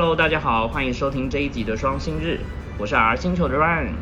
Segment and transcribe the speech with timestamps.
[0.00, 2.38] Hello，大家好，欢迎收听这一集的双星日，
[2.78, 3.94] 我是 R 星球的 Ryan。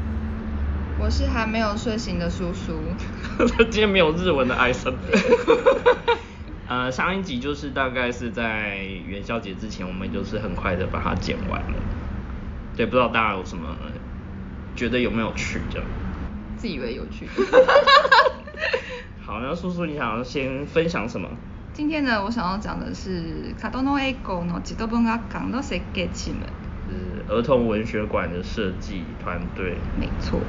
[0.98, 2.78] 我是还没有睡醒的叔叔。
[3.70, 4.92] 今天没有日文的艾森。
[6.68, 8.76] 呃，上一集就是大概是在
[9.06, 11.74] 元宵节之前，我们就是很快的把它剪完了。
[12.76, 13.74] 对，不知道大家有什么
[14.76, 15.88] 觉得有没有趣这样？
[16.58, 17.26] 自以为有趣。
[19.24, 21.30] 好，那叔叔你想要先分享什么？
[21.76, 26.46] 今天呢，我想要讲的是卡多诺 A 国の児童文学館の設計チーム。
[26.88, 29.76] 是儿童文学馆的设计团队。
[30.00, 30.40] 没错。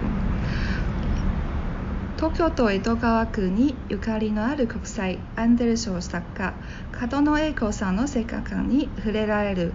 [2.16, 6.54] 東京都江戸川区にゆかりのある国際アンデル賞作家
[7.12, 9.74] 門野英子さんの世界観に触れられる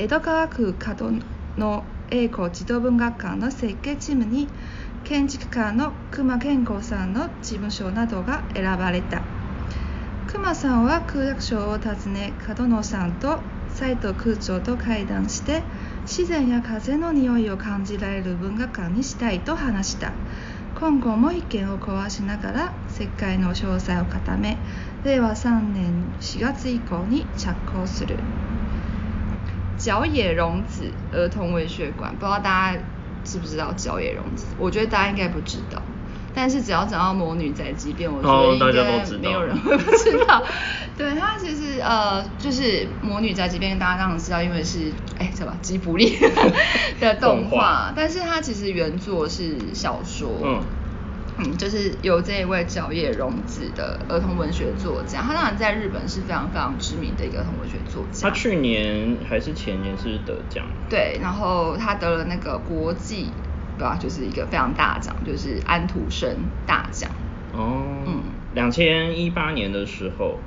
[0.00, 1.22] 江戸川区門
[1.56, 4.48] 野英子児童文学館の設計チームに
[5.04, 9.22] 建築家の熊健吾さんの事務所などが選ばれた
[10.30, 13.40] 熊さんは空楽賞を訪ね門野さんと
[13.70, 15.62] 斉藤空長と会談して
[16.02, 20.12] 自然や風の匂いを感じられる文学館にしたいと話した。
[20.78, 24.58] 今後も意見を交わしながら設計の詳細を固め
[25.02, 28.18] 令和3年4月以降に着工する。
[29.78, 32.80] 角野荣子儿童文学馆不知道大家
[33.24, 35.80] 知不知道角野荣子我觉得大家应该不知道
[36.38, 40.40] 但是只要讲到魔女宅急便，我觉得应该没有人会不知道。
[40.96, 46.16] 对，它其实呃就是魔女宅急便，大家当然知道，因为是哎什么吉卜力
[47.00, 50.40] 的动画，但是它其实原作是小说。
[50.44, 50.62] 嗯。
[51.40, 58.28] 嗯，就是由这一位角野荣子的儿童文学作家，他当然在日本是非常非常知名的一个儿童文学作家。
[58.28, 60.64] 他去年还是前年是得奖。
[60.88, 63.32] 对，然后他得了那个国际。
[63.78, 63.96] 对吧？
[63.96, 67.10] 就是一个非常大奖，就是安徒生大奖。
[67.52, 68.22] 哦，嗯，
[68.54, 70.38] 两千一八年的时候，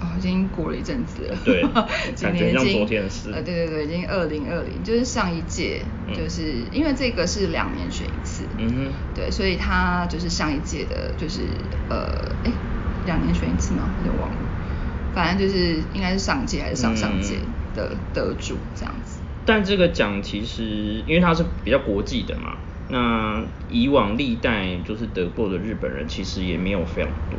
[0.00, 1.36] 哦，已经过了一阵子了。
[1.44, 1.62] 对，
[2.20, 3.30] 感觉像昨天的事。
[3.32, 5.82] 呃，对对对，已经二零二零，就是上一届，
[6.14, 8.44] 就是因为这个是两年选一次。
[8.58, 8.92] 嗯哼。
[9.14, 11.40] 对，所以他就是上一届的，就是
[11.88, 12.06] 呃，
[12.44, 12.52] 哎，
[13.06, 13.90] 两年选一次吗？
[14.04, 14.36] 有点忘了。
[15.12, 17.34] 反正就是应该是上届还是上上届
[17.74, 19.19] 的得主这样子。
[19.50, 22.56] 但这个奖其实，因为它是比较国际的嘛，
[22.88, 27.36] 那以往历代就是得过的日本人其实也没有非常多。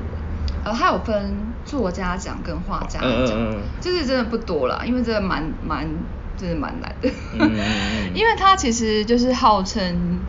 [0.66, 5.88] 呃，它有分作家奖跟画家奖，就是真的不多了，因为这个蛮蛮，
[6.38, 7.10] 真的蛮难的。
[7.40, 7.50] 嗯
[8.14, 10.20] 因为它其实就是号称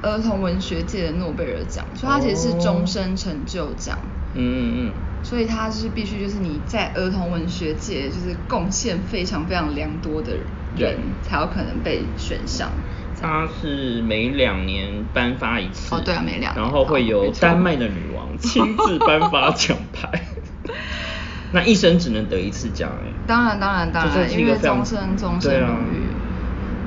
[0.00, 3.98] 儿童文学界的诺贝尔奖，所以它其实是终身成就奖。
[4.32, 4.92] 嗯嗯嗯。
[5.22, 10.32] 所以它是必须就是你在儿童文学界就是贡献非常非常良多的
[10.76, 10.98] 人。
[11.22, 12.70] 才有可能被选上。
[13.20, 15.94] 他是每两年颁发一次。
[15.94, 16.62] 哦，对啊，每两年。
[16.62, 20.22] 然后会由丹麦的女王亲自颁发奖牌。
[21.52, 23.10] 那一生只能得一次奖哎。
[23.26, 26.02] 当然当然当然，因为终身终身荣誉。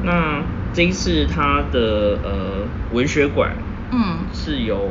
[0.03, 3.51] 那这一次他的呃文学馆，
[3.91, 4.87] 嗯，是由。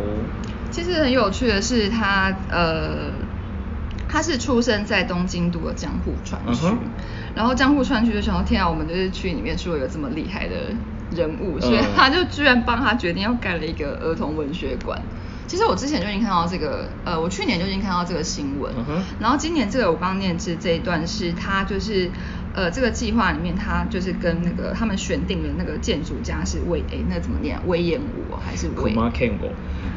[0.71, 3.13] 其实很有趣的是，他呃。
[4.09, 6.67] 他是出生在东京都的江户川区，
[7.35, 10.55] 然后江户川区就想到天啊，我们就是区里面出了一个这么厉害的
[11.15, 15.01] 人物，所以他就居然帮他决定要盖了一个儿童文学馆。
[15.47, 18.73] 其实我之前就已经看到这个，呃，我去年就已经看到这个新闻，
[19.21, 22.11] 然后今年这个我刚刚念是这一段是他就是。
[22.55, 27.59] 呃，这个计划里面，他就是跟那个他们选定的那个建筑家是威，哎，那怎么念？
[27.67, 28.95] 威严武还是威？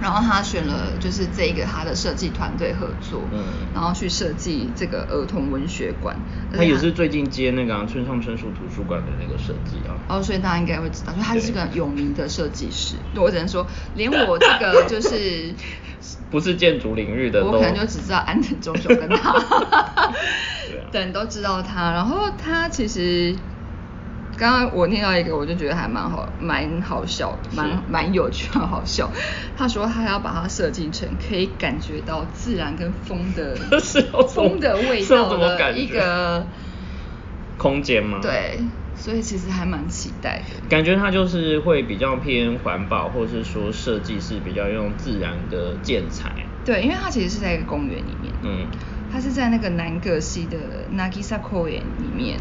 [0.02, 6.16] 然后他选了就是这一个他的设计团队合作，嗯，然后去设计这个儿童文学馆。
[6.56, 9.96] 他也是最近接那个村上春树图书馆的那个设计啊。
[10.10, 12.96] 哦，所以大家应该会知道，所以他是个有名的设计师。
[13.16, 15.54] 我只能说，连我这个就是
[16.30, 19.34] 不是建筑领域的，我可能就只知道安藤忠雄跟他。
[20.92, 23.38] 等都知道他，然后他其实
[24.38, 29.10] 刚刚我听到一个，我就觉得还蛮好，蛮好笑，蛮蛮有趣，好笑。
[29.56, 33.56] 他说他要把它设计成可以感觉到自然跟风的
[34.34, 36.46] 风的味道的一个
[37.58, 38.20] 空间吗？
[38.22, 38.60] 对，
[38.96, 40.68] 所以其实还蛮期待的。
[40.68, 46.32] 感觉它就是会比较偏环保，或者是说设计是比较用自然的建材。
[46.66, 48.34] 对，因为它其实是在一个公园里面。
[48.42, 48.68] 嗯。
[49.12, 50.58] 它是在那个南葛西的
[50.96, 52.40] Nagisa Koen 里面，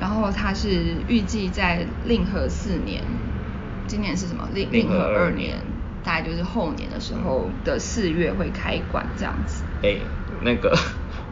[0.00, 3.02] 然后它是预计在令和四年，
[3.86, 4.48] 今年是什么？
[4.54, 5.56] 令令和二年，
[6.02, 9.62] 大概就是后年的时候的四月会开馆这样子。
[9.82, 9.96] 哎，
[10.42, 10.76] 那个。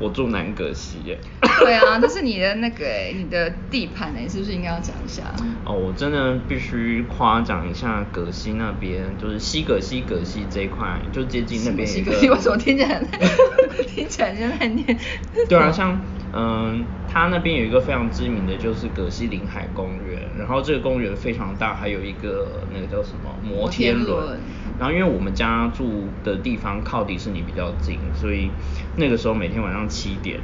[0.01, 1.19] 我住南葛西耶。
[1.61, 5.25] 对啊，这是你的那个哎，你的地盘哎，是不是应该要讲一下？
[5.65, 11.87] 哦，我真的必须夸奖一下葛西那边，就是西葛西葛西这一块，就接近那边。
[11.89, 13.03] 西葛西为什么听起来
[13.89, 14.99] 听起来像在念？
[15.49, 16.01] 对啊，像
[16.33, 24.39] 嗯，它那边有一个非常知名的就是葛西临海公园，然后这个公园非常大，还有一个那个叫什么摩天轮。
[24.79, 28.49] 然后因为我们家住的地方靠迪士尼比较近，所以
[28.97, 30.39] 那个时候每天晚上七点，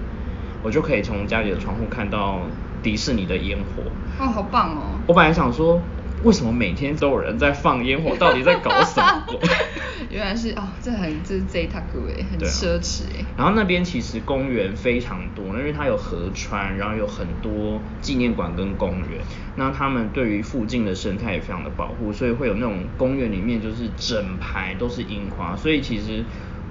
[0.62, 2.40] 我就可以从家里的窗户看到
[2.82, 3.82] 迪士尼的烟火。
[4.18, 4.82] 哦，好棒哦！
[5.06, 5.80] 我本来想说，
[6.24, 8.16] 为什么每天都有人在放烟火？
[8.16, 9.40] 到底在搞什么？
[10.10, 13.24] 原来是哦，这很这是 Z t a g 哎，很奢侈哎。
[13.36, 19.20] 然后那边其实公园非常多，因为它有河川，然后有很多纪念馆跟公园。
[19.56, 25.56] 那他们对于附近的生态也非常的保护，所以会有那种公园里面就是整排都是樱花。
[25.56, 26.24] 所以其实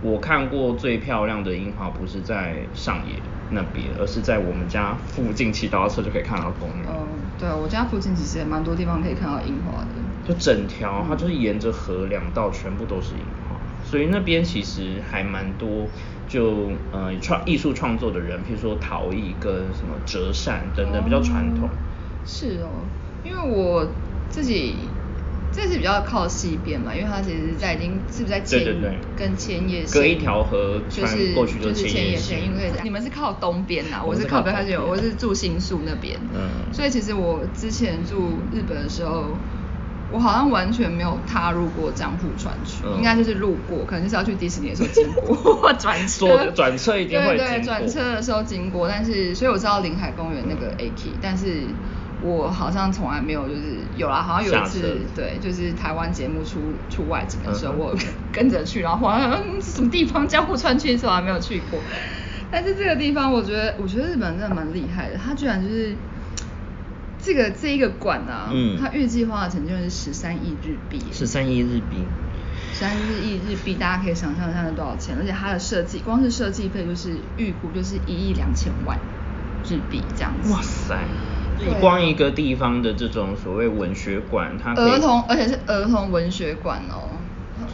[0.03, 3.15] 我看过最漂亮的樱花不是在上野
[3.51, 6.85] 那边，而是在我们家附近骑脚踏车就可以看到公园。
[6.87, 7.07] 哦，
[7.39, 9.87] 对啊，我家附近其实也蛮多地方可以看到樱花的。
[10.27, 13.55] 就整条，它就是沿着河两道全部都是樱花，
[13.85, 15.87] 所以那边其实还蛮多
[16.27, 21.69] 就呃创艺术创作的人，譬如说陶艺跟什么折扇等等比较传统。
[22.25, 22.69] 是哦，
[23.23, 23.87] 因为我
[24.29, 24.75] 自己
[25.53, 28.97] 这是比较靠西边嘛，因为它其实在已经是不是在千对对对。
[29.15, 30.01] 跟千叶县？
[30.01, 36.73] 隔一条河穿就是过去就就是是千叶县县，因为你们是靠东边呐，我是我们是靠靠北边我是住新宿那边，嗯。
[36.73, 39.37] 所以其实我之前住日本的时候。
[40.11, 42.97] 我好像完全没有踏入过江户川区，嗯。
[42.97, 46.27] 应该就是路过，可能就是要去迪士尼的时候经过 转车。
[46.27, 51.63] 坐，转车一定会对对，经过转车的时候经过，但是所以我知道临海公园那个 A K，但是
[52.23, 56.59] 我好像从来没有就是有啦，好像有一次对，就是台湾节目出
[56.89, 57.97] 出外景的时候，嗯我
[58.31, 61.79] 跟着去，然后好像嗯什么地方江户川区从来没有去过，
[62.49, 65.95] 但是这个地方我觉得我觉得日本真的蛮厉害的，它居然就是。
[67.25, 72.03] 这个这一个馆啊，嗯它预计花的成就是十三亿日币，十三亿日币，
[72.73, 78.99] 十三亿日币，大家可以想象一下是多少钱，而且它的设计，光是设计费就是预估就是一亿两千万
[79.63, 80.51] 日币这样子。
[80.51, 80.99] 哇塞！
[81.79, 87.17] 光一个地方的这种所谓文学馆，它儿童，而且是儿童文学馆哦。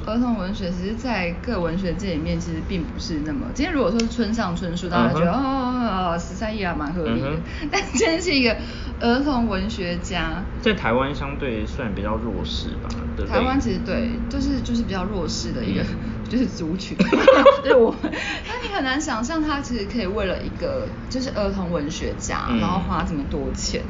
[0.06, 3.48] 儿童文学其实，在各文学界里面，其实并不是那么。
[3.54, 7.30] 今天如果说是村上春树，大家觉得、哦，十三亿还蛮合理的。
[7.30, 7.42] 嗯
[7.72, 8.56] 但今天是一个
[9.00, 13.30] 儿童文学家，在台湾相对算比较弱势吧，对对？
[13.30, 15.88] 台湾其实对，就是就是比较弱势的一个，嗯
[16.30, 16.96] 就是族群，
[17.64, 18.00] 就是我们。
[18.04, 23.82] 那你很难想象，他其实可以为了一个就是儿童文学家，嗯然后花这么多钱，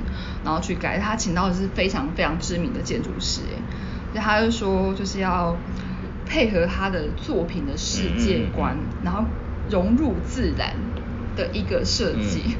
[0.43, 0.97] 然后去改。
[0.99, 3.41] 他请到的是非常非常知名的建筑师，
[4.15, 5.55] 他就说就是要
[6.25, 9.23] 配合他的作品的世界观，嗯嗯嗯然后
[9.69, 10.73] 融入自然
[11.35, 12.43] 的一个设计。
[12.47, 12.55] 嗯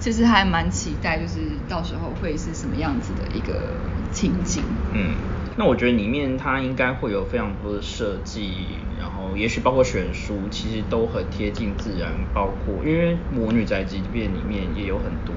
[0.00, 3.74] 其实还蛮期待，就是到时候会是什么样子的一个
[4.12, 4.62] 情景。
[4.92, 5.14] 嗯，
[5.58, 15.34] 那我觉得里面它应该会有非常多的设计，然后也许包括选书，其实都很贴近自然，包括因为《魔女宅急便》里面也有很多。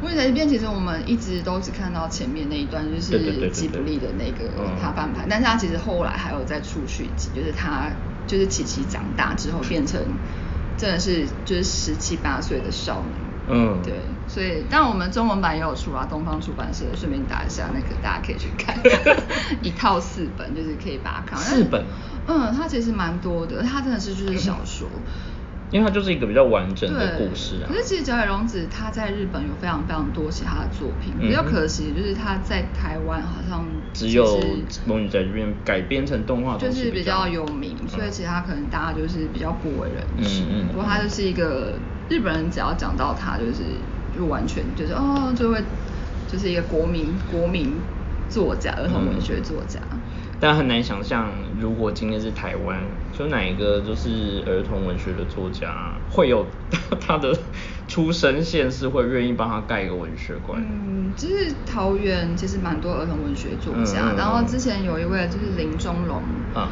[0.00, 7.92] 魔女宅急便，其实我们一直都只看到前面那一段，就是吉卜力的那个嗯他翻盘，但是他其实后来还有再出续集，就是他
[8.26, 10.00] 就是琪琪长大之后变成
[10.78, 13.31] 真的是就是十七八岁的少女。
[13.48, 13.94] 嗯对，
[14.28, 18.78] 所以但我们中文版也有出啊，东方出版社顺便打一下那个，大家可以去看，
[19.62, 21.48] 一套四本，就是可以把它看完。
[21.48, 21.84] 四本
[22.28, 24.88] 嗯，它其实蛮多的，它真的是就是小说。
[25.72, 27.64] 因为它就是一个比较完整的故事啊。
[27.66, 40.42] 可是其实角野荣子他在日本有非常非常多其他的作品，嗯比较可惜就是他在台湾好像只有其《实魔女宅这边》改编成动画就是比较较有名，所以其他可能大家就是比较不为人知。
[40.42, 41.78] 嗯嗯不过他就是一个
[42.08, 43.80] 日本人，只要讲到他，就是
[44.12, 45.64] 就完全就是哦，就会
[46.26, 47.82] 就是一个国民国民
[48.28, 49.80] 作家，儿童文学作家。
[50.38, 52.82] 但很难想象，如果今天是台湾，
[53.12, 56.50] 就哪一个就是儿童文学的作家，会有
[57.00, 57.32] 他的
[57.86, 60.60] 出生县是会愿意帮他盖一个文学馆？
[60.60, 66.68] 嗯，就是桃园其实蛮多儿童文学作家，然后之前有一位就是林中龙，嗯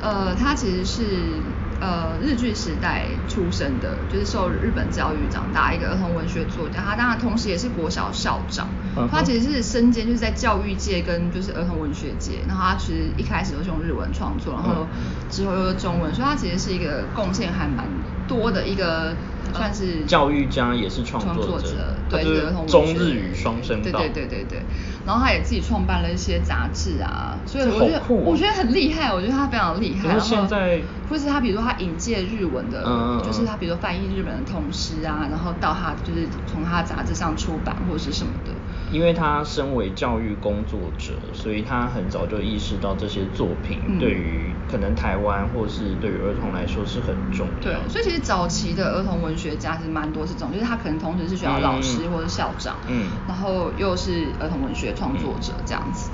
[0.00, 1.42] 呃，他其实是
[1.84, 8.74] 呃日剧时代出生的，就是受日本教育长大一个儿童文学作家，他当然同时也是国小校长，
[9.10, 15.02] 他其实是身兼就是在教育界跟就是儿童文学界，然后他其实一开始都是用日文创作，然后嗯。
[15.28, 17.90] 之后又是中文，所以他其实是一个贡献还蛮
[18.28, 19.16] 多的一个
[19.54, 24.62] 算是教育家也是创创作者就是中学日语双声道对对对对对。
[25.06, 30.08] 然后他也自己创办了一些杂志啊，所以我觉得、我觉得很厉害，我觉得他非常厉害。
[30.08, 32.82] 然后现在或是他比如说他引介日文的，
[33.24, 38.52] 就是他比如说翻译日本的童诗啊，然后到他就是从他杂志上出版或是什么的。
[38.90, 43.98] 因为他身为教育工作者，所以他很早就意识到这些作品嗯。
[43.98, 52.10] 对于可能台湾或是对于儿童来说是很重要对。，所以其实早期的儿童文学家其实蛮多是这种，就是他可能同时是学校老师嗯。
[52.12, 53.10] 或者校长，嗯。
[53.26, 56.10] 然后又是儿童文学创作者这样子。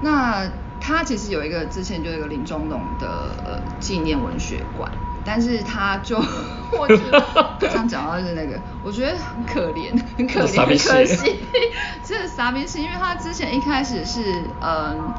[0.00, 4.90] 那他其实有一个之前就有一个林中龙的呃纪念文学馆，
[5.24, 6.16] 但是他就
[6.78, 7.24] 我觉得
[7.60, 11.38] 这样讲到就是那个，我觉得很可怜，很可怜，很可惜，
[12.04, 14.20] 真的傻逼是因为他之前一开始是
[14.60, 15.12] 嗯。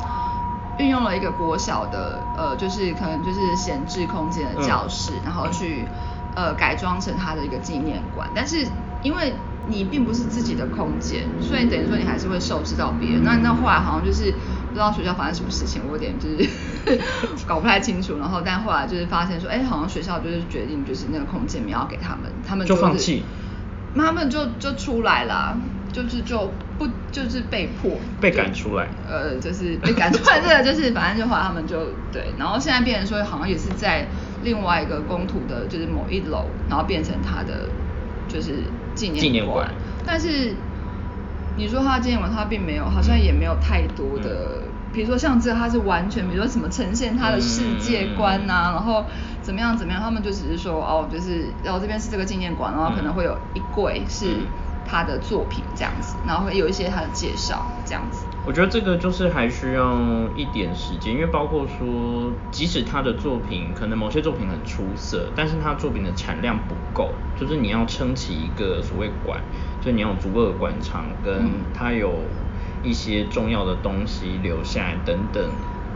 [0.79, 5.85] 运用了一个国小的呃，就是可能就是闲置空间的教室，然后去
[6.35, 8.27] 呃改装成他的一个纪念馆。
[8.33, 8.65] 但是
[9.03, 9.35] 因为
[9.67, 13.23] 你并不是自己的空间，所以等于说你还是会受制到别人。
[13.23, 16.49] 那那后来好像就是不知道学校发生什么事情，我有点就是
[17.45, 18.17] 搞不太清楚。
[18.19, 23.23] 然后但后来就是发现说，哎，好像学校就是决定就是那个空间没有要给他们，他们、就是放弃，
[23.95, 25.57] 他们就就出来了，
[25.91, 28.87] 就是就不就是被迫被就赶出来。
[29.07, 34.07] 呃，就是被赶出来，这个就是反正就后来他们就对，然后现在变成说好像也是在
[34.43, 37.69] 另外一个公土的，就是某一楼，然后变成他的
[38.27, 38.63] 就是
[38.95, 39.69] 纪念纪念馆。
[40.05, 40.55] 但是
[41.55, 49.05] 你说他纪念馆，他并没有，好像也没有太多的，比如说像这个，他是完全，比如说什么呈现他的世界观呐、然后
[49.41, 54.47] 怎么样怎么样，他们就只是说哦，就是然后这边是这个纪念馆，然后可能会有一柜是嗯
[54.85, 58.25] 他的作品这样子，然后会有一些他的介绍这样子。
[58.45, 59.97] 我觉得这个就是还需要
[60.35, 69.39] 一点时间，因为包括说，即使他的作品可能某些作品很出色，但是他作品的产量不够，就是你要撑起一个所谓馆，
[69.81, 72.11] 就你要有足够的馆场，跟他有
[72.83, 75.43] 一些重要的东西留下来等等。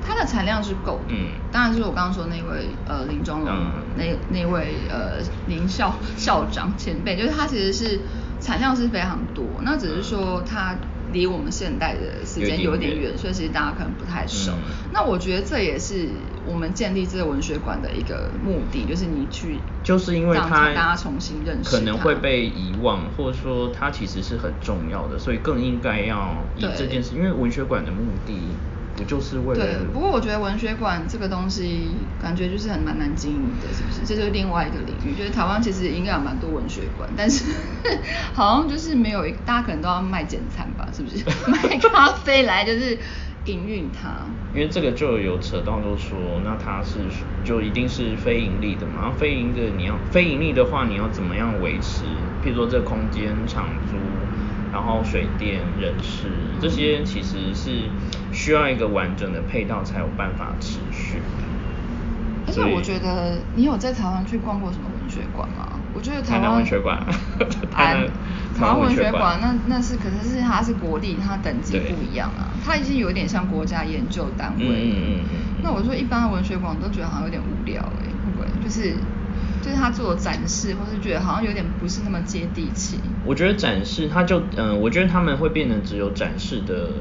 [0.01, 8.01] 它的产量是够的，嗯当然就是我刚刚说那位呃林中龙、嗯那那位呃林校校长前辈，就是他其实是
[8.39, 10.77] 产量是非常多，那只是说他
[11.11, 14.51] 离我们现代的时间有有点远，所以其实大家可能不太熟。
[14.51, 14.73] 嗯。
[14.93, 16.09] 那我觉得这也是
[16.45, 28.33] 我们建立这个文学馆的一个目的，就是你去就是因为让它大家重新认识可能会被遗忘，或者说它其实是很重要的，所以更应该要以这件事，因为文学馆的目的
[28.97, 34.01] 不就是为了对，不过我觉得文学馆这个东西，感觉就是很蛮难经营的，是不是？
[34.03, 35.15] 这就是另外一个领域。
[35.15, 37.45] 就是台湾其实应该有蛮多文学馆，但是
[38.33, 41.23] 好像就是没有一，大家可能都要卖简餐吧，是不是？
[41.49, 42.97] 卖咖啡来就是
[43.45, 44.09] 营运它。
[44.53, 46.99] 因为这个就有扯到，就说那它是
[47.43, 49.01] 就一定是非盈利的嘛？
[49.01, 52.05] 然后非盈利的你要非盈利的话，你要怎么样维持？
[52.43, 53.95] 譬如说这空间场租，
[54.77, 56.29] 然后水电、人事
[56.61, 57.89] 这些，其实是
[58.31, 61.19] 需要一个完整的配套才有办法持续。
[62.45, 65.79] 而且我觉得你有在台湾去逛过什么文学馆吗？
[65.95, 67.03] 我觉得台南湾文学馆
[67.73, 68.13] 台台湾文学
[68.55, 74.69] 台湾文学馆馆那那是可是是它是国立，它等级不一样啊，它已经有点像国家研究单位了。
[74.69, 78.47] 嗯嗯那我说一般的文学馆都觉得好像有点无聊哎、会不会？
[78.63, 78.95] 就是
[79.67, 82.97] 就是他做的展示，或是觉得好像有点不是那么接地气。
[83.25, 86.93] 我觉得展示他就嗯、我觉得他们会变得只有展示的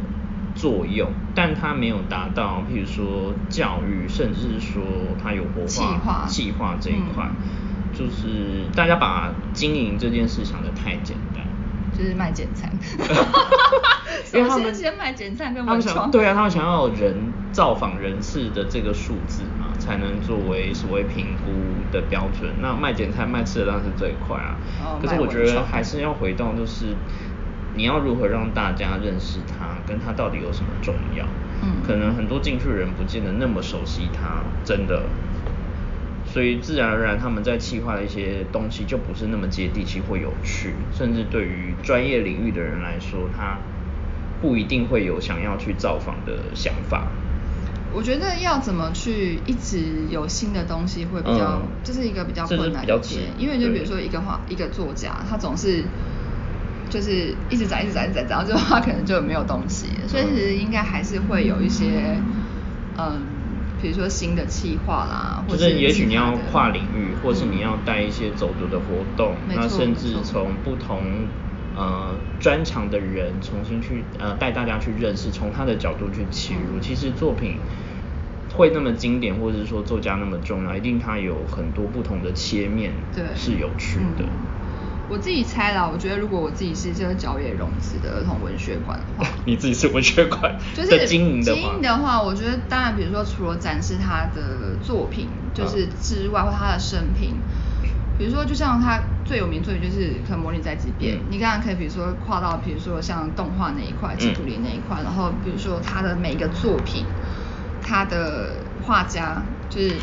[0.57, 4.83] 作用，但它没有达到，譬如说教育，甚至是说
[5.23, 11.36] 它有活企划化、企划这一块，嗯就是大家把经营这件事想得太简单。
[11.97, 12.71] 就是卖简餐，
[14.33, 17.15] 因为他们先卖简餐跟他们文对啊，他们想要人
[17.53, 21.53] 造访人次的这个数字嘛，才能作为所谓评估
[21.91, 22.51] 的标准。
[22.61, 26.95] 那卖简餐卖吃的当然是最快啊，哦可是我觉得还是要回到就是
[27.75, 31.25] 你要如何让大家认识它，跟它到底有什么重要。
[31.63, 35.03] 嗯可能很多进去的人不见得那么熟悉它，真的。
[36.37, 43.57] 所以自然而然，他们在企划的一些东西就不是那么接地气或有趣，甚至对于专业领域的人来说，他
[44.43, 47.07] 不一定会有想要去造访的想法。
[47.91, 51.69] 我觉得要怎么去一直有新的东西会比较，嗯。
[51.83, 53.01] 这是一个比较困难点，
[53.39, 55.85] 因为就比如说一个画一个作家，他总是
[56.91, 62.21] 就是一直展一直展一直展，然后最后他可能就没有东西，所以其实应该还是会有一些
[62.99, 63.23] 嗯，
[63.81, 71.29] 比如说新的企划啦，或就是是也许你要跨领域，或是你嗯要带一些走读的活动，没那甚至从不同
[71.75, 76.79] 呃专长的人重新去呃带大家去认识，从他的角度去切入。
[76.79, 77.59] 嗯其实作品
[78.53, 84.25] 会那么经典，或者是说作家那么重要，一定它有很多不同的切面，对是有趣的。
[84.25, 84.47] 嗯
[85.09, 97.43] 我自己猜啦，我觉得如果我自己是这个角野融资的儿童文学馆的话， 你自己是文学馆 就是的经营经营的话，我觉得当然，比如说除了展示他的作品，就是之外，或他的生平，
[98.19, 101.27] 比如说，就像他最有名作品就是可能《魔女宅急便》嗯。
[101.31, 104.19] 你刚刚可以比如说跨到，比如说像动画那一块、嗯。
[104.19, 107.07] 吉卜力那一块，然后比如说他的每一个作品，
[107.81, 109.97] 他的画家就是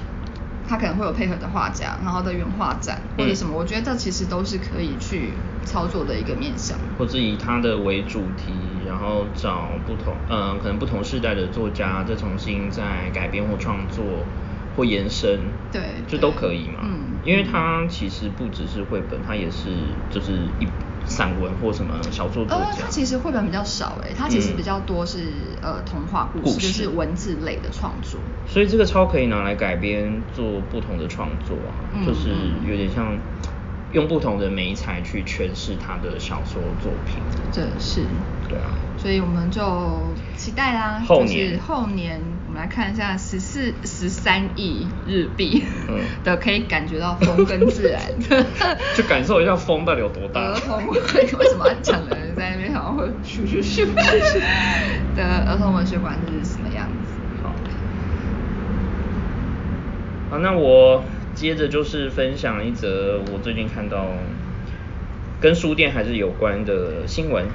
[0.68, 6.78] 他可能会有配合的画家，然后的原画展或者嗯什么，我觉得这其实都是可以去操作的一个面向。
[6.98, 14.26] 或者以他的为主题，然后找不同呃可能不同时代的作家再重新再改编或创作
[14.76, 16.80] 或延伸，对就都可以嘛。
[16.84, 20.68] 嗯因为它其实不只是绘本，它也是就是一
[21.14, 22.84] 散文或什么小说作呃，家。
[22.86, 28.20] 它其实绘本比较少诶，它其实嗯比较多是、呃童话故事，就是文字类的创作。
[28.48, 33.16] 所以这个超可以拿来改编做不同的创作啊，嗯就是嗯有点像
[33.92, 37.22] 用不同的媒材去诠释他的小说作品。
[37.52, 38.08] 这是，
[38.50, 48.00] 对啊，所以我们就期待啦，后年就是后年我们来看一下十四十三亿日币嗯的，可以感觉到风跟自然。
[48.96, 50.40] 就感受一下风到底有多大。
[50.40, 53.88] 儿童文为什么要讲的人在那边好像会咻咻咻
[55.16, 57.14] 的儿童文学馆是什么样子？
[57.42, 57.56] 好，
[60.30, 64.06] 好，那我接着就是分享一则我最近看到
[65.42, 67.48] 跟书店还是有关的新闻。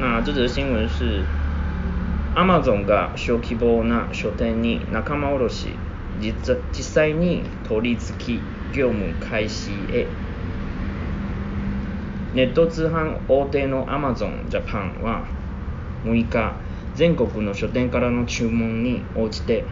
[0.00, 1.24] 那这则新闻是
[2.34, 5.76] Amazon が小規模な書店に仲間卸し
[6.20, 8.40] 実実際に取引
[8.72, 10.06] 業務開始へ。
[12.34, 15.26] ネット通販大手の Amazon Japan は
[16.04, 16.60] 6日
[16.94, 19.64] 全国の書店からの注文に応じて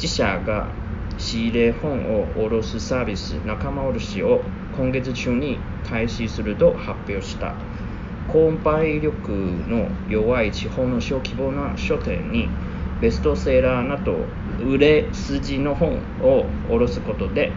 [0.00, 0.68] 自社が
[1.16, 7.71] 仕入れ本を卸すサービス仲間卸を今月中に開始すると発表した。
[8.28, 12.48] 購買力の弱い地方の小規模な書店に
[13.00, 14.26] ベストセラーなど
[14.58, 17.52] 売れ筋の本を卸すことで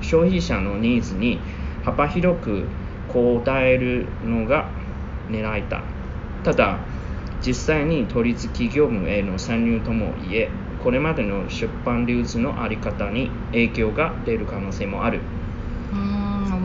[0.00, 1.42] 消費者のニーズに
[1.82, 2.68] 幅広く
[3.08, 4.70] 応えるのが
[5.28, 5.82] 狙いだ。
[6.42, 6.78] ただ
[7.44, 15.39] 実際に取引業務への参入ともいえこれまでの出版流通の在り方に影響が出る可能性もある。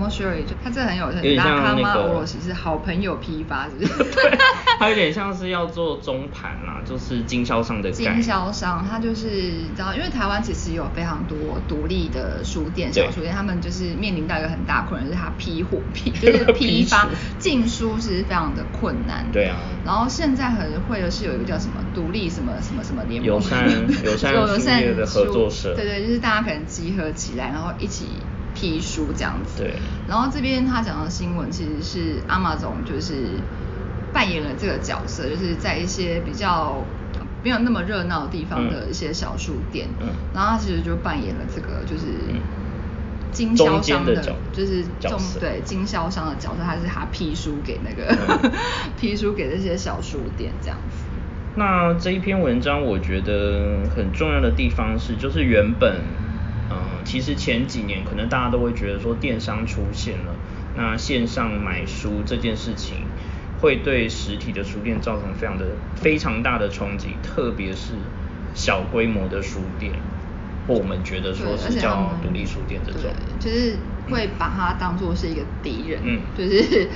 [0.09, 0.45] 嗯，面白い。
[0.45, 4.03] 就它这很有有点像那个仲間卸是好朋友批发，是不是？
[4.15, 4.37] 对，
[4.79, 8.21] 他有点像是要做中盘啦，就是经销商的概经。
[8.23, 17.07] 销商，他就是你知道，因为台湾其实有非常多独立的书店、小书店，他们就是面临到一个很大困难，就是他批货批， 就是批发
[17.39, 19.25] 进书是非常的困难。
[19.31, 23.69] 对啊然后现在很会的是有一个叫什么独立什么什么什么联盟， 友善
[24.03, 28.07] 友善友善书业的合作社对对，就是大家可能集合起来，然后一起
[28.55, 29.61] 批书这样子。
[29.61, 29.73] 对。
[30.07, 33.37] 然后这边他讲的新闻其实是 Amazon 就是
[34.11, 36.83] 扮演了这个角色，就是在一些比较
[37.43, 38.89] 没有那么热闹的地方的嗯。
[38.89, 40.07] 一些小书店，嗯。
[40.33, 42.39] 然后他其实就扮演了这个就是嗯
[43.31, 48.51] 经销商的角就是中对经销商的角色，他是他批书给那个、嗯。
[48.97, 51.03] 批书给这些小书店这样子。
[51.57, 56.01] 那这一篇文章，我觉得很重要的地方是，就是原本，
[56.69, 60.35] 呃，其实前几年可能大家都会觉得说电商出现了，
[60.75, 62.97] 那线上买书这件事情
[63.61, 67.93] 会对实体的书店造成非常的非常大的冲击，特别是
[68.53, 69.93] 小规模的书店，
[70.67, 73.77] 或我们觉得说是叫独立书店这种对，，就是
[74.09, 76.89] 会把它当做是一个敌人，嗯就是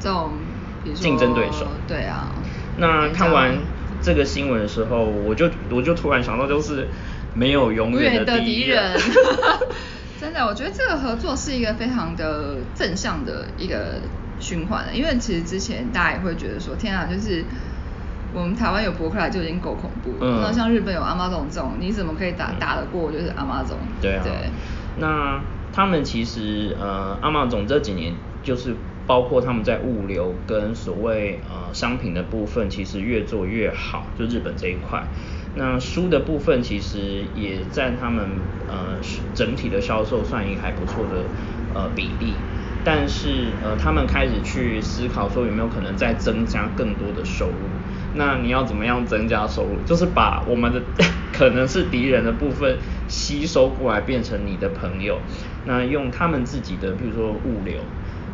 [0.00, 0.38] 这种
[0.84, 2.32] 比如说竞争对手对啊。
[2.76, 3.58] 那看完
[4.00, 6.88] 这个新闻的时候，我就我就突然想到，就是
[7.34, 8.98] 没有永永远的敌敌人。
[10.20, 14.00] 真的，我觉得这个合作是一个非常的正向的一个
[14.40, 17.44] 循环的，因为其实之前大家也会觉得说，天啊，就是
[18.34, 23.78] 我们台湾有博客来就已经够恐怖了，嗯那像日本有 Amazon 这种，你怎么可以打打得过就是 Amazon？
[24.02, 24.50] 对啊，对，
[24.98, 25.40] 那
[25.72, 28.12] 他们其实呃，阿妈总这几年
[28.42, 28.74] 就是
[29.06, 35.06] 包括他们在物流跟所谓呃商品的部分，其实越做越好，就日本这一块。
[35.54, 39.00] 那书的部分其实也占他们呃
[39.34, 41.30] 整体的销售算一个还不错的
[41.74, 42.36] 呃比例，
[42.84, 47.70] 但是呃他们开始去思考说有没有可能再增加更多的收入。
[48.12, 49.82] 那你要怎么样增加收入？
[49.82, 50.82] 就是把我们的
[51.32, 55.20] 可能是敌人的部分吸收过来，变成你的朋友。
[55.64, 57.82] 那用他们自己的，比如说物流，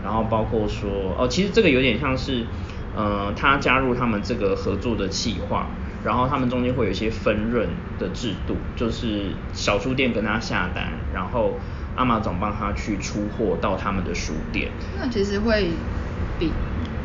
[0.03, 2.47] 然后包括说哦，其实这个有点像是，
[2.95, 5.69] 呃，他加入他们这个合作的企划，
[6.05, 7.67] 然后他们中间会有一些分润
[7.99, 11.59] 的制度，就是小书店跟他下单，然后
[11.97, 14.71] 阿玛总帮他去出货到他们的书店。
[14.99, 15.71] 那其实会
[16.39, 16.53] 比，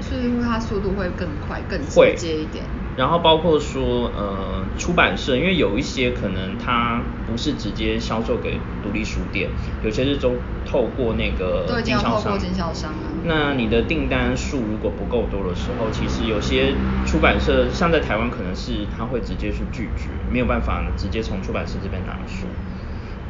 [0.02, 2.66] 是因为它速度会更快、更直接一点。
[3.00, 9.50] 然后包括说呃出版社，因为有一些可能它不是直接销售给独立书店，
[9.82, 10.34] 有些是都
[10.66, 12.12] 透过那个经经销商。
[12.12, 13.08] 要透过经销商啊。
[13.24, 16.74] 那你的订单数如果不够多的时候，其实有些
[17.06, 22.48] 出版社，像在台湾可能是他会直接去拒绝，没有办法直接从出版社这边拿书。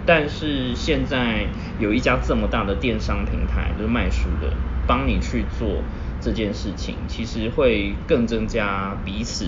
[0.04, 1.46] 但是现在
[1.78, 4.52] 有一家这么大的电商平台，就是卖书的，
[4.88, 5.84] 帮你去做
[6.30, 9.48] 这件事情，其实会更增加彼此，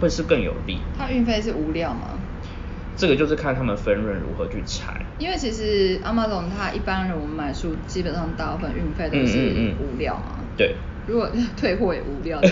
[0.00, 0.78] 会是更有利。
[0.96, 2.10] 它运费是无料吗？
[2.96, 4.94] 这个就是看他们分润如何去拆。
[5.18, 10.36] 因为其实 Amazon 它一般人我们买书基本上大部分运费都嗯是无料嘛。
[10.56, 10.76] 对。
[11.08, 12.48] 如果 退货也无料的。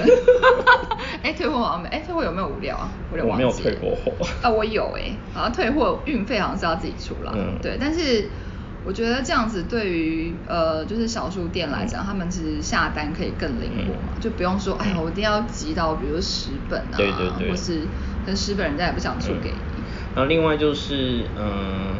[1.23, 2.91] 哎，退货好像没，哎，退货有没有无料啊？
[3.13, 4.13] 我有点我没有退过货
[4.43, 7.33] 啊，我有哎，好像退货运费好像是要自己出啦。
[7.37, 8.29] 嗯对，但是
[8.85, 17.51] 我觉得这样子对于呃就是小书店来讲，他们其实下单可以更灵活嘛，就不用说哎呀我一定要集到比如十本啊，对对对。
[17.51, 17.87] 或是
[18.25, 19.83] 跟十本人家也不想出给你。
[20.15, 21.95] 然后另外就是，嗯、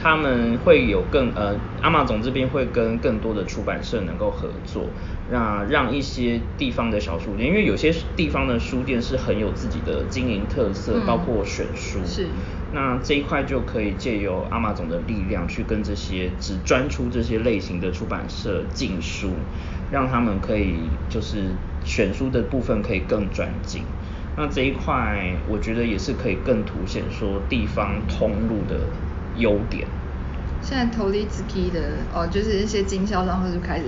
[0.00, 4.84] 他们会有更呃，阿玛总这边会跟更多的出版社能够合作，
[5.30, 11.06] 那让一些地方的小书店，因为有些地方的书店是很有自己的经营特色，嗯。
[11.06, 12.28] 包括选书，是
[12.72, 19.30] 那这一块就可以借由阿玛总的力量去跟这些只专出这些类型的出版社进书，
[19.90, 20.76] 让他们可以
[21.10, 21.48] 就是
[21.84, 23.82] 选书的部分可以更专精。
[24.36, 28.80] 那这一块我觉得也是可以更凸显说地方通路的
[29.36, 29.86] 优点。
[30.62, 33.84] 现在投立自己的哦，就是一些经销商会就开始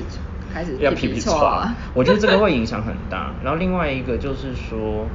[0.52, 3.32] 开始要皮皮皮错我觉得这个会影响很大。
[3.42, 5.06] 然后另外一个就是说，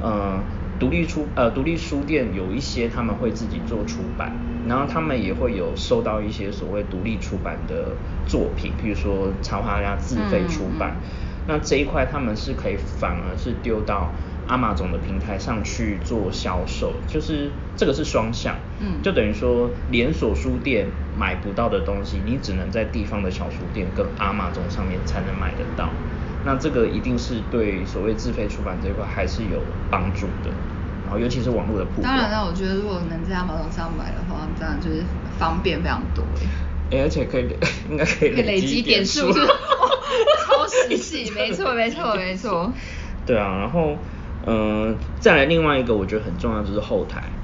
[0.00, 0.40] 呃，
[0.78, 4.32] 独立出呃独立书店有一些他们会自己做出版，
[4.68, 14.10] 然后他们也会有收到一些所谓独立出版的作品，譬如说插画家自费出版，嗯嗯那这一块他们是可以反而是丢到。
[14.48, 20.86] 阿玛总的平台上去做销售，就是这个是双向，嗯就等于说连锁书店
[21.18, 25.90] 买不到的东西，你只能在地方的小书店跟阿玛总上面才能买得到。
[26.48, 30.50] 那这个一定是对所谓自费出版这一块还是有帮助的，
[31.02, 32.00] 然后尤其是网络的铺。
[32.00, 35.06] 当然了，我觉得如果能在 Amazon 上买的话，这样就是
[35.36, 36.26] 方便非常多
[36.90, 37.54] 而且可以
[37.90, 39.40] 应该可以累积积点数，数，
[40.46, 42.72] 超实际，没错没错没错。
[43.26, 44.02] 对啊，然后
[44.40, 47.37] 嗯、呃再来另外一个我觉得很重要就是后台，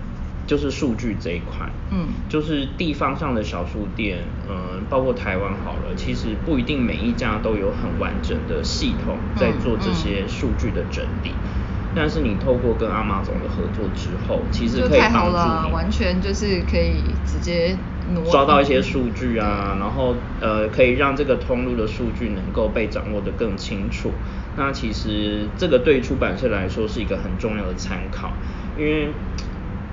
[0.46, 1.66] 就是数据这一块。
[1.90, 11.30] 嗯就是地方上的小书店，嗯、包括台湾好了，其实不一定每一家都有很完整的系统在做这些数据的整理。
[11.94, 15.00] 但是你透过跟阿玛总的合作之后，其实可以
[15.72, 17.76] 完全就是可以直接
[18.12, 24.10] 挪抓到一些数据啊，然后呃可以让这个通路的数据能够被掌握得更清楚。
[24.56, 28.32] 那其实这个对出版社来说是一个很重要的参考，
[28.76, 29.08] 因为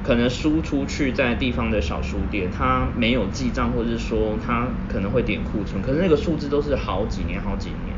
[0.03, 7.95] 可能输出去在地方的小书店，它没有记账，或者是说它可能会点库存，可是那个数字都是好几年、好几年。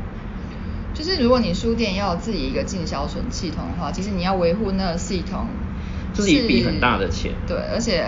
[0.92, 5.48] 就是如果你书店要有自己一个进销存系统的话，其实你要维护那个系统，
[6.12, 8.06] 这是一笔很大的钱对，而且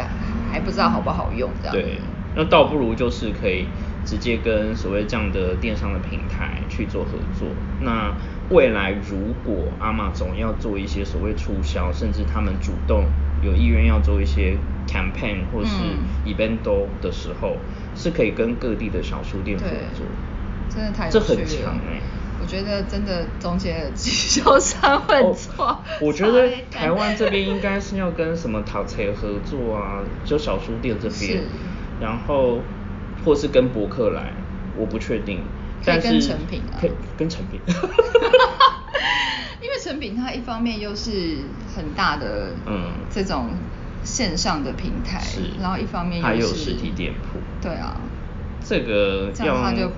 [0.52, 1.74] 还不知道好不好用这样。
[1.74, 1.98] 对，
[2.36, 3.66] 那倒不如就是可以
[4.04, 7.48] 直接跟所谓这样的电商的平台去做合作。
[7.80, 8.14] 那
[8.50, 13.04] 未来如果阿玛总要做一些所谓促销，甚至他们主动
[13.42, 14.56] 有意愿要做一些
[14.88, 16.32] campaign 或是嗯。
[16.32, 16.58] event
[17.02, 17.56] 的时候，
[17.94, 20.06] 是可以跟各地的小书店合作。
[20.68, 22.00] 真的太有这很强欸。
[22.38, 25.80] 我觉得真的中间的经销商很哦错。
[26.00, 31.42] 我觉得 台湾这边应该是要跟什么陶瓷合作啊，就小书店这边，
[31.98, 32.60] 然后
[33.24, 34.32] 或是跟博客来，
[34.76, 35.40] 我不确定，
[35.84, 36.74] 但是跟成品啊。
[36.80, 37.60] 可以跟成品，
[39.62, 41.38] 因为成品它一方面又是
[41.74, 42.92] 很大的嗯。
[43.10, 43.50] 这种
[44.04, 47.96] 线上的平台，是，然后一方面还有实体店铺，对啊，
[48.64, 49.90] 这个要这样它就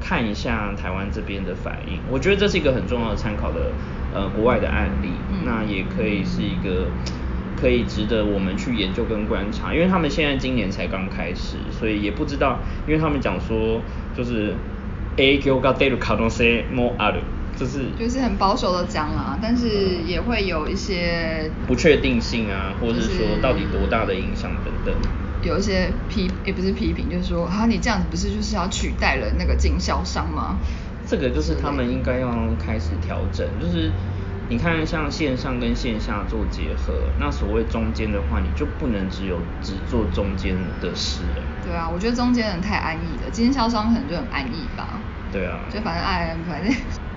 [0.00, 3.72] 看一下台湾这边的反应，我觉得这是一个很重要的参考的
[4.14, 5.44] 呃国外的案例，嗯。
[5.44, 6.86] 那也可以是一个
[7.60, 13.82] 可以值得我们去研究跟观察，因为他们现在今年才刚开始，所以也不知道，因为他们讲说
[14.16, 14.54] 就是
[15.19, 17.21] A Q が出る可能性もある，
[17.55, 24.93] 就是就是很保守的讲啦，但是也会有一些不确定性啊，或者是就是说到底多大的影响等等。
[25.41, 30.59] 有一些批也不是批评，就是说啊，你这样子不是就是要取代了那个经销商吗？
[31.07, 33.93] 这个就是他们应该要开始调整，就是
[34.47, 41.43] 你看像线上跟线下做结合，那所谓中间的话，你就不能只有只做中间的事了。
[41.63, 45.03] 对啊，我觉得中间人太安逸了，经销商可能就很安逸吧。
[45.30, 46.74] 对啊，就反正哎，反正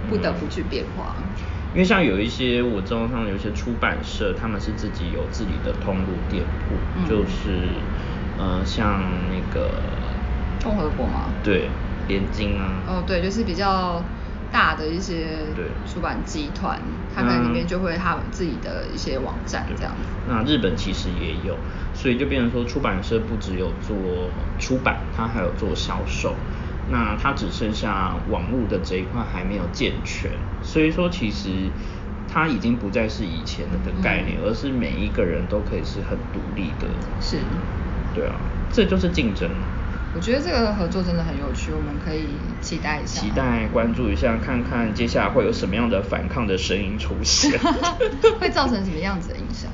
[0.07, 1.15] 不得不去变化。
[1.73, 7.81] 因为像有一些我知道，像有一些出版社，他们是自己有自己的通路店铺，嗯就是
[8.37, 10.21] 呃像那个
[10.61, 11.33] 共和国吗？
[11.41, 11.71] 对
[12.05, 14.05] 联经啊，哦，对，就是比较
[14.51, 16.79] 大的一些对出版集团，
[17.11, 20.07] 他们里面就会他们自己的一些网站这样子。
[20.27, 21.57] 那日本其实也有，
[21.95, 26.37] 所以就变成说出版社不只有做出版，它还有做销售。
[26.89, 31.49] 那它只剩下网络的这一块还没有健全，所以说其实
[32.27, 36.87] 它已经不再是以前的概念，嗯而是每一个人都可以是很独立的。
[37.21, 37.37] 是，
[38.13, 38.35] 对啊，
[38.71, 39.49] 这就是竞争。
[40.15, 42.27] 我觉得这个合作真的很有趣，我们可以
[42.61, 43.19] 期待一下。
[43.19, 47.59] 期待关注一下，看看接下来会有什么样的反抗的声音出现。
[48.39, 49.71] 会造成什么样子的影响？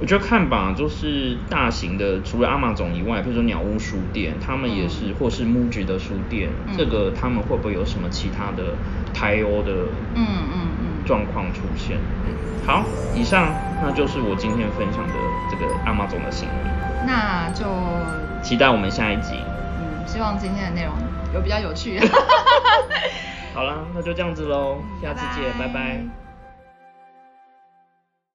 [0.00, 8.74] 我觉得看吧，就是大型的，除了阿玛总以外，比如说鸟屋书店，他们也是，嗯或是 MUJI 的书店，嗯这个他们会不会有什么其他的
[9.14, 9.72] 台欧的
[10.14, 11.96] 嗯嗯嗯状况出现？
[12.66, 12.82] 好，
[13.14, 15.14] 以上那就是我今天分享的
[15.50, 16.56] 这个阿玛总的新闻，
[17.06, 17.64] 那就
[18.42, 19.36] 期待我们下一集。
[19.78, 20.94] 嗯，希望今天的内容
[21.34, 22.00] 有比较有趣。
[23.54, 26.23] 好啦，那就这样子喽，下次见，拜拜拜拜